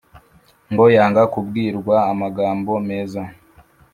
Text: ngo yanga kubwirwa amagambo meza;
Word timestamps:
ngo 0.71 0.85
yanga 0.95 1.23
kubwirwa 1.33 1.95
amagambo 2.11 2.71
meza; 2.89 3.21